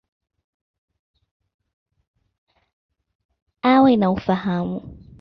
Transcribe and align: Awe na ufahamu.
Awe 3.71 3.95
na 3.97 4.11
ufahamu. 4.11 4.81